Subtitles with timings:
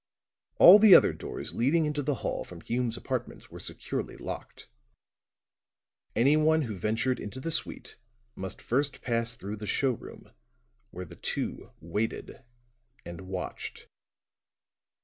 [0.57, 4.67] All the other doors leading into the hall from Hume's apartments were securely locked;
[6.15, 7.97] anyone who ventured into the suite
[8.35, 10.31] must first pass through the showroom
[10.89, 12.43] where the two waited
[13.05, 13.89] and watched.